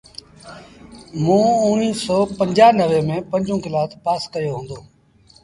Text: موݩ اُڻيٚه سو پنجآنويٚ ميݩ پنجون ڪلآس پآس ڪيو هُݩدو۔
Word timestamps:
موݩ 1.23 1.45
اُڻيٚه 1.65 1.99
سو 2.03 2.17
پنجآنويٚ 2.39 3.05
ميݩ 3.07 3.27
پنجون 3.31 3.57
ڪلآس 3.65 3.91
پآس 4.03 4.21
ڪيو 4.33 4.51
هُݩدو۔ 4.57 4.79